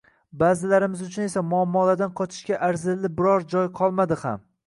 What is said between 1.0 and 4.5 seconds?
uchun esa muammolardan qochishga arzirli biror joy qolmadi ham